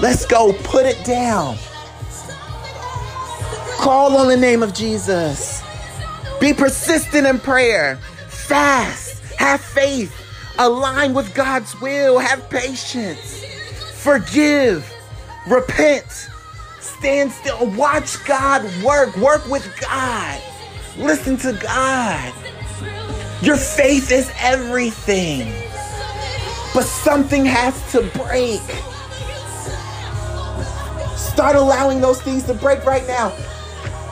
Let's 0.00 0.24
go. 0.24 0.54
Put 0.64 0.86
it 0.86 1.04
down. 1.04 1.58
Call 3.76 4.16
on 4.16 4.28
the 4.28 4.36
name 4.36 4.62
of 4.62 4.72
Jesus. 4.72 5.62
Be 6.40 6.54
persistent 6.54 7.26
in 7.26 7.38
prayer. 7.38 7.96
Fast. 8.28 9.22
Have 9.34 9.60
faith. 9.60 10.14
Align 10.58 11.12
with 11.12 11.34
God's 11.34 11.78
will. 11.82 12.18
Have 12.18 12.48
patience. 12.48 13.44
Forgive. 13.94 14.90
Repent. 15.46 16.28
Stand 16.80 17.30
still. 17.32 17.70
Watch 17.72 18.24
God 18.24 18.64
work. 18.82 19.14
Work 19.18 19.46
with 19.48 19.66
God. 19.80 20.40
Listen 20.96 21.36
to 21.38 21.52
God. 21.52 22.32
Your 23.42 23.56
faith 23.56 24.10
is 24.10 24.30
everything. 24.38 25.52
But 26.72 26.84
something 26.84 27.44
has 27.44 27.92
to 27.92 28.02
break. 28.18 28.60
Start 31.32 31.54
allowing 31.54 32.00
those 32.00 32.20
things 32.20 32.42
to 32.44 32.54
break 32.54 32.84
right 32.84 33.06
now. 33.06 33.32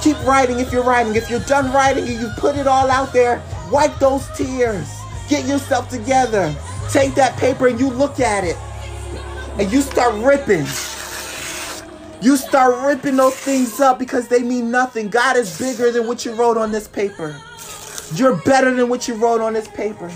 Keep 0.00 0.24
writing 0.24 0.60
if 0.60 0.72
you're 0.72 0.84
writing. 0.84 1.16
If 1.16 1.28
you're 1.28 1.40
done 1.40 1.72
writing 1.72 2.08
and 2.08 2.20
you 2.20 2.30
put 2.36 2.56
it 2.56 2.68
all 2.68 2.88
out 2.88 3.12
there, 3.12 3.42
wipe 3.72 3.98
those 3.98 4.26
tears. 4.36 4.88
Get 5.28 5.44
yourself 5.46 5.88
together. 5.88 6.54
Take 6.90 7.16
that 7.16 7.36
paper 7.36 7.66
and 7.66 7.78
you 7.78 7.90
look 7.90 8.20
at 8.20 8.44
it. 8.44 8.56
And 9.60 9.70
you 9.72 9.82
start 9.82 10.14
ripping. 10.14 10.64
You 12.22 12.36
start 12.36 12.86
ripping 12.86 13.16
those 13.16 13.34
things 13.36 13.80
up 13.80 13.98
because 13.98 14.28
they 14.28 14.42
mean 14.42 14.70
nothing. 14.70 15.08
God 15.08 15.36
is 15.36 15.58
bigger 15.58 15.90
than 15.90 16.06
what 16.06 16.24
you 16.24 16.34
wrote 16.34 16.56
on 16.56 16.70
this 16.70 16.86
paper. 16.86 17.36
You're 18.14 18.36
better 18.36 18.72
than 18.72 18.88
what 18.88 19.08
you 19.08 19.14
wrote 19.14 19.40
on 19.40 19.54
this 19.54 19.68
paper. 19.68 20.10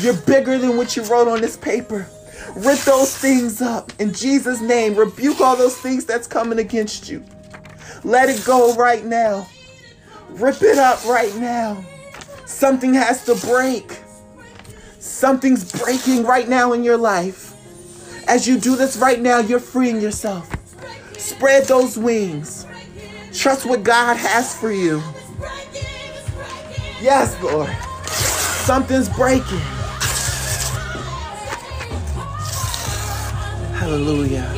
You're 0.00 0.20
bigger 0.22 0.56
than 0.56 0.76
what 0.76 0.96
you 0.96 1.02
wrote 1.02 1.26
on 1.26 1.40
this 1.40 1.56
paper. 1.56 2.08
Rip 2.56 2.78
those 2.80 3.16
things 3.16 3.62
up 3.62 3.92
in 3.98 4.12
Jesus' 4.12 4.60
name. 4.60 4.94
Rebuke 4.94 5.40
all 5.40 5.56
those 5.56 5.76
things 5.76 6.04
that's 6.04 6.26
coming 6.26 6.58
against 6.58 7.08
you. 7.08 7.24
Let 8.04 8.28
it 8.28 8.44
go 8.44 8.74
right 8.74 9.04
now. 9.04 9.46
Rip 10.30 10.62
it 10.62 10.78
up 10.78 11.04
right 11.06 11.34
now. 11.36 11.84
Something 12.46 12.94
has 12.94 13.24
to 13.26 13.34
break. 13.46 13.98
Something's 14.98 15.70
breaking 15.72 16.24
right 16.24 16.48
now 16.48 16.72
in 16.72 16.84
your 16.84 16.96
life. 16.96 17.54
As 18.28 18.46
you 18.46 18.58
do 18.58 18.76
this 18.76 18.96
right 18.96 19.20
now, 19.20 19.38
you're 19.38 19.60
freeing 19.60 20.00
yourself. 20.00 20.50
Spread 21.18 21.64
those 21.64 21.98
wings. 21.98 22.66
Trust 23.32 23.66
what 23.66 23.82
God 23.82 24.16
has 24.16 24.56
for 24.56 24.72
you. 24.72 25.02
Yes, 27.00 27.40
Lord. 27.42 27.70
Something's 28.66 29.08
breaking. 29.08 29.77
Hallelujah. 33.78 34.52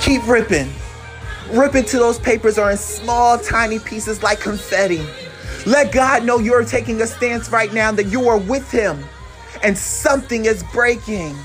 Keep 0.00 0.26
ripping. 0.26 0.72
Rip 1.50 1.74
into 1.74 1.98
those 1.98 2.18
papers 2.18 2.56
are 2.56 2.70
in 2.70 2.78
small, 2.78 3.36
tiny 3.38 3.78
pieces 3.78 4.22
like 4.22 4.40
confetti. 4.40 5.04
Let 5.66 5.92
God 5.92 6.24
know 6.24 6.38
you're 6.38 6.64
taking 6.64 7.02
a 7.02 7.06
stance 7.06 7.50
right 7.50 7.70
now 7.74 7.92
that 7.92 8.06
you 8.06 8.30
are 8.30 8.38
with 8.38 8.70
Him 8.70 9.04
and 9.62 9.76
something 9.76 10.46
is 10.46 10.62
breaking. 10.72 11.36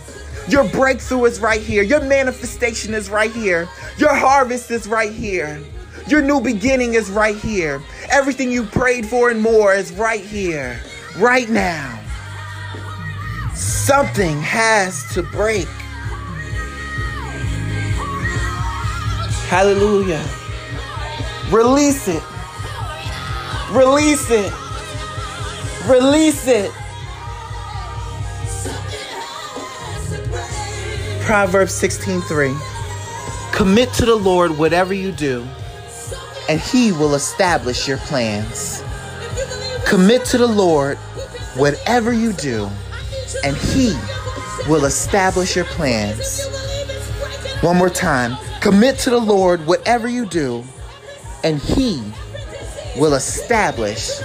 Your 0.47 0.63
breakthrough 0.69 1.25
is 1.25 1.41
right 1.41 1.60
here. 1.60 1.83
Your 1.83 1.99
manifestation 1.99 2.93
is 2.93 3.10
right 3.10 3.31
here. 3.31 3.67
Your 3.97 4.15
harvest 4.15 4.71
is 4.71 4.88
right 4.88 5.12
here. 5.12 5.62
Your 6.07 6.21
new 6.21 6.39
beginning 6.39 6.93
is 6.93 7.10
right 7.12 7.36
here. 7.36 7.81
Everything 8.10 8.53
you 8.53 8.63
prayed 8.63 9.05
for 9.05 9.29
and 9.29 9.41
more 9.41 9.73
is 9.73 9.91
right 9.91 10.23
here, 10.23 10.79
right 11.17 11.49
now. 11.49 11.99
Something 13.53 14.39
has 14.39 15.03
to 15.13 15.23
break. 15.23 15.67
Hallelujah. 19.47 20.23
Release 21.49 22.10
it. 22.10 22.21
Release 23.71 24.29
it. 24.29 24.53
Release 25.88 26.47
it. 26.47 26.71
Proverbs 31.21 31.73
16:3. 31.73 32.53
Commit 33.53 33.93
to 33.93 34.05
the 34.05 34.15
Lord 34.15 34.57
whatever 34.57 34.93
you 34.93 35.13
do, 35.13 35.47
and 36.49 36.60
he 36.60 36.91
will 36.91 37.15
establish 37.15 37.88
your 37.88 37.97
plans. 37.99 38.83
Commit 39.86 40.25
to 40.25 40.38
the 40.38 40.47
Lord 40.47 40.97
whatever 41.55 42.12
you 42.12 42.33
do, 42.33 42.69
and 43.45 43.55
he 43.55 43.97
will 44.67 44.83
establish 44.83 45.55
your 45.55 45.65
plans. 45.65 46.45
One 47.62 47.77
more 47.77 47.89
time. 47.89 48.38
Commit 48.67 48.99
to 48.99 49.10
the 49.10 49.17
Lord 49.17 49.65
whatever 49.65 50.10
you 50.10 50.25
do, 50.25 50.62
and 51.41 51.58
he 51.58 52.03
will 52.97 53.13
establish 53.13 54.19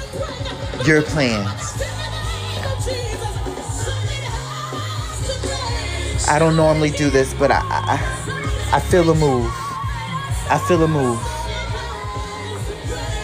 your 0.84 1.00
plans. 1.02 1.80
I 6.28 6.40
don't 6.40 6.56
normally 6.56 6.90
do 6.90 7.08
this, 7.08 7.32
but 7.34 7.52
I, 7.52 7.60
I, 7.62 8.72
I 8.72 8.80
feel 8.80 9.08
a 9.10 9.14
move. 9.14 9.48
I 10.50 10.60
feel 10.66 10.82
a 10.82 10.88
move. 10.88 11.20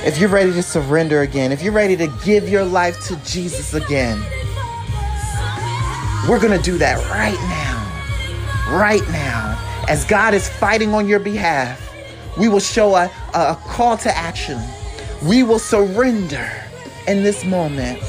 If 0.07 0.21
you're 0.21 0.31
ready 0.31 0.53
to 0.53 0.63
surrender 0.63 1.23
again, 1.23 1.51
if 1.51 1.65
you're 1.65 1.73
ready 1.73 1.97
to 1.97 2.07
give 2.25 2.49
your 2.49 2.65
life 2.65 2.97
to 3.09 3.17
Jesus 3.25 3.75
again, 3.75 4.21
we're 6.29 6.39
going 6.39 6.57
to 6.57 6.63
do 6.63 6.79
that 6.79 7.05
right 7.11 7.35
now. 7.49 8.79
Right 8.79 9.03
now. 9.09 9.48
As 9.89 10.05
God 10.05 10.35
is 10.35 10.49
fighting 10.49 10.93
on 10.93 11.09
your 11.09 11.19
behalf, 11.19 11.81
we 12.39 12.49
will 12.49 12.61
show 12.61 12.95
a, 12.95 13.11
a 13.33 13.57
call 13.69 13.97
to 13.99 14.15
action. 14.15 14.61
We 15.25 15.43
will 15.43 15.59
surrender 15.59 16.51
in 17.07 17.23
this 17.23 17.43
moment. 17.45 18.03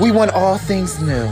We 0.00 0.12
want 0.12 0.30
all 0.30 0.58
things 0.58 1.00
new. 1.02 1.28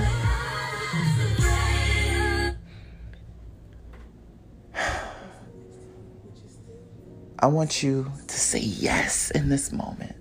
I 7.38 7.46
want 7.46 7.82
you 7.82 8.10
to 8.26 8.40
say 8.40 8.58
yes 8.58 9.30
in 9.30 9.50
this 9.50 9.70
moment. 9.70 10.16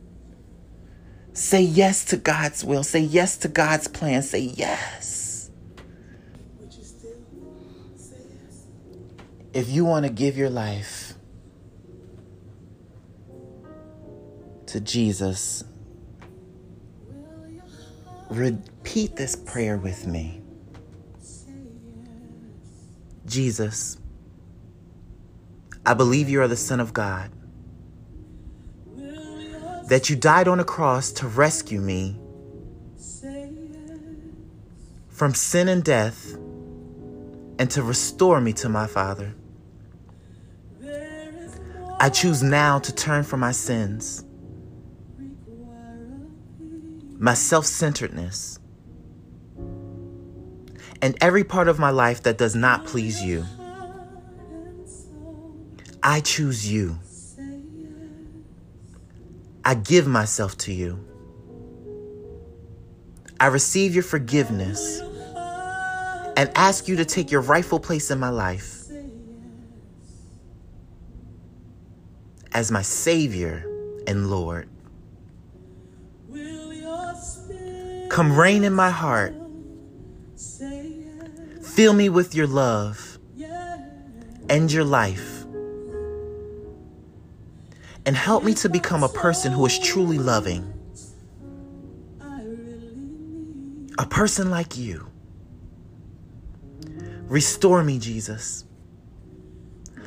Say 1.34 1.62
yes 1.64 2.06
to 2.06 2.18
God's 2.18 2.64
will. 2.64 2.84
Say 2.84 3.00
yes 3.00 3.38
to 3.38 3.48
God's 3.48 3.88
plan. 3.88 4.22
Say 4.22 4.42
yes. 4.42 5.23
If 9.54 9.70
you 9.70 9.86
want 9.86 10.06
to 10.06 10.12
give 10.12 10.36
your 10.36 10.50
life 10.50 11.14
to 14.66 14.80
Jesus, 14.80 15.64
repeat 18.32 19.16
this 19.16 19.36
prayer 19.36 19.78
with 19.78 20.08
me. 20.08 20.42
Jesus, 23.28 23.98
I 25.86 25.94
believe 25.94 26.30
you 26.30 26.42
are 26.42 26.48
the 26.48 26.58
Son 26.58 26.80
of 26.80 26.92
God, 26.92 27.30
that 29.88 30.10
you 30.10 30.16
died 30.16 30.48
on 30.48 30.60
a 30.60 30.64
cross 30.64 31.12
to 31.12 31.28
rescue 31.28 31.80
me 31.80 32.20
from 35.10 35.36
sin 35.36 35.68
and 35.70 35.84
death 35.84 36.34
and 37.60 37.70
to 37.70 37.84
restore 37.84 38.42
me 38.42 38.52
to 38.54 38.68
my 38.68 38.88
Father. 38.88 39.36
I 42.04 42.10
choose 42.10 42.44
now 42.44 42.80
to 42.80 42.94
turn 42.94 43.24
from 43.24 43.40
my 43.40 43.54
sins, 43.54 44.26
my 47.18 47.34
self 47.34 47.66
centeredness, 47.66 48.60
and 51.02 51.18
every 51.22 51.46
part 51.46 51.70
of 51.70 51.80
my 51.80 51.92
life 51.92 52.24
that 52.24 52.38
does 52.38 52.56
not 52.56 52.84
please 52.84 53.22
you. 53.24 53.46
I 56.04 56.20
choose 56.20 56.70
you. 56.70 57.00
I 59.64 59.74
give 59.74 60.06
myself 60.06 60.58
to 60.58 60.74
you. 60.74 61.00
I 63.40 63.46
receive 63.46 63.94
your 63.94 64.04
forgiveness 64.04 65.00
and 66.36 66.52
ask 66.56 66.90
you 66.90 66.98
to 66.98 67.06
take 67.06 67.32
your 67.32 67.40
rightful 67.40 67.80
place 67.80 68.12
in 68.12 68.20
my 68.20 68.28
life 68.28 68.83
as 72.54 72.72
my 72.72 72.82
Savior 72.82 73.66
and 74.08 74.30
Lord. 74.30 74.70
Come 78.10 78.38
reign 78.38 78.64
in 78.64 78.74
my 78.74 78.92
heart. 78.92 79.34
Fill 81.64 81.94
me 81.94 82.10
with 82.10 82.36
your 82.36 82.46
love 82.46 83.18
and 84.50 84.72
your 84.72 84.84
life. 84.84 85.46
And 88.06 88.16
help 88.16 88.44
me 88.44 88.54
to 88.56 88.70
become 88.70 89.02
a 89.04 89.10
person 89.10 89.52
who 89.52 89.66
is 89.66 89.80
truly 89.80 90.20
loving. 90.20 90.72
A 93.98 94.06
person 94.06 94.52
like 94.52 94.78
you. 94.78 95.08
Restore 97.28 97.84
me, 97.84 97.98
Jesus. 97.98 98.66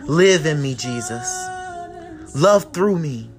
Live 0.03 0.47
in 0.47 0.63
me, 0.63 0.75
Jesus. 0.75 1.56
Love 2.37 2.71
through 2.75 2.99
me. 2.99 3.31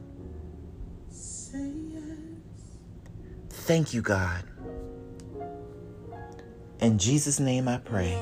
Thank 3.52 3.94
you, 3.94 4.02
God. 4.02 4.44
In 6.80 6.98
Jesus' 6.98 7.40
name 7.40 7.68
I 7.68 7.78
pray. 7.78 8.20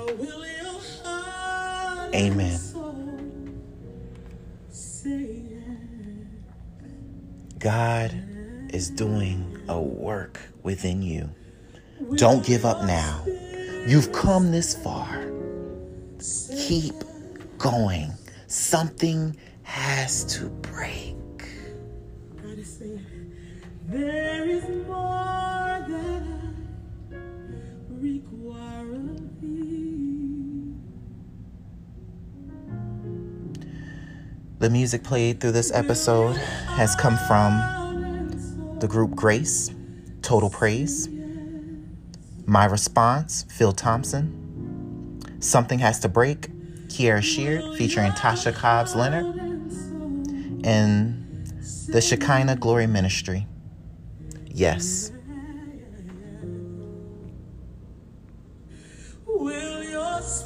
Amen. 2.13 2.59
God 7.57 8.11
is 8.73 8.89
doing 8.89 9.57
a 9.69 9.79
work 9.79 10.41
within 10.63 11.01
you. 11.01 11.29
Don't 12.15 12.45
give 12.45 12.65
up 12.65 12.83
now. 12.83 13.23
You've 13.87 14.11
come 14.11 14.51
this 14.51 14.75
far. 14.75 15.25
Keep 16.67 16.95
going. 17.59 18.11
Something 18.47 19.37
has 19.65 20.23
to 20.23 20.45
break. 20.45 21.15
There 23.87 24.45
is 24.47 24.63
more 24.87 25.85
that 25.87 26.23
I 27.11 27.15
require 27.89 28.95
of 28.95 29.41
thee. 29.41 30.73
The 34.59 34.69
music 34.69 35.03
played 35.03 35.39
through 35.39 35.51
this 35.51 35.71
episode 35.71 36.37
has 36.37 36.95
come 36.95 37.17
from 37.27 37.59
the 38.79 38.87
group 38.87 39.11
Grace, 39.11 39.69
Total 40.21 40.49
Praise. 40.49 41.09
My 42.45 42.65
response, 42.65 43.45
Phil 43.49 43.73
Thompson. 43.73 44.41
Something 45.39 45.79
Has 45.79 45.99
to 45.99 46.09
Break, 46.09 46.49
Kierra 46.87 47.21
Sheard, 47.21 47.77
featuring 47.77 48.11
Tasha 48.13 48.53
Cobbs 48.53 48.95
Leonard. 48.95 49.54
And 50.65 51.45
the 51.89 52.01
Shekinah 52.01 52.55
Glory 52.55 52.87
Ministry. 52.87 53.45
Yes. 54.47 55.11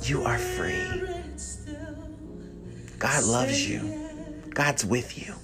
You 0.04 0.24
are 0.24 0.38
free. 0.38 0.74
God 2.98 3.24
loves 3.24 3.70
you. 3.70 4.10
God's 4.50 4.84
with 4.84 5.18
you. 5.18 5.36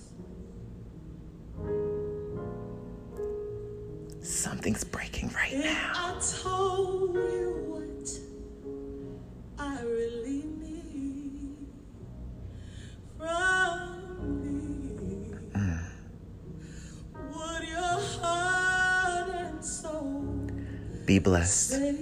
Blessed. 21.25 21.71
Thank 21.71 21.99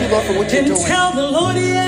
you, 0.00 0.08
Lord. 0.08 0.24
for 0.24 0.38
what 0.38 0.52
you're 0.52 0.64
doing. 0.64 0.82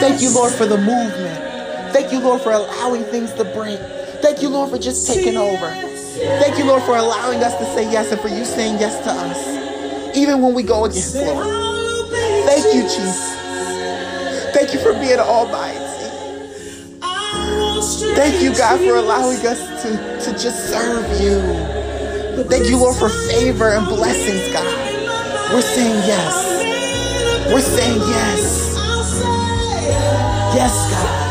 Thank 0.01 0.21
you, 0.21 0.31
Lord, 0.35 0.53
for 0.53 0.66
the 0.66 0.77
movement. 0.77 1.92
Thank 1.92 2.12
you, 2.12 2.21
Lord, 2.21 2.42
for 2.42 2.53
allowing 2.53 3.03
things 3.05 3.33
to 3.35 3.44
break. 3.44 3.81
Thank 4.21 4.42
you, 4.42 4.51
Lord, 4.51 4.71
for 4.71 4.79
just 4.79 5.07
taking 5.07 5.37
over. 5.37 5.71
Thank 5.71 6.59
you, 6.59 6.64
Lord, 6.64 6.83
for 6.83 6.97
allowing 6.97 7.42
us 7.42 7.57
to 7.59 7.64
say 7.75 7.90
yes 7.90 8.12
and 8.12 8.21
for 8.21 8.29
you 8.29 8.44
saying 8.44 8.79
yes 8.79 9.03
to 9.05 9.11
us, 9.11 10.16
even 10.16 10.42
when 10.42 10.53
we 10.53 10.62
go 10.62 10.85
against, 10.85 11.14
Lord. 11.16 11.67
Thank 12.49 12.75
you, 12.75 12.83
Jesus. 12.83 13.53
Thank 14.55 14.75
you 14.75 14.81
for 14.81 14.95
being 14.95 15.21
almighty. 15.21 15.79
Thank 18.17 18.43
you, 18.43 18.55
God, 18.57 18.79
for 18.81 18.97
allowing 18.97 19.39
us 19.47 19.83
to, 19.83 19.91
to 20.33 20.39
just 20.39 20.71
serve 20.71 21.07
you. 21.21 21.41
Thank 22.45 22.69
you, 22.69 22.79
Lord, 22.79 22.97
for 22.97 23.09
favor 23.09 23.71
and 23.75 23.87
blessings, 23.87 24.53
God. 24.53 24.97
We're 25.53 25.63
saying 25.63 26.03
yes. 26.07 26.75
We're 27.53 27.61
saying 27.61 28.01
yes. 28.01 28.89
Yes, 30.55 30.91
God. 30.93 31.28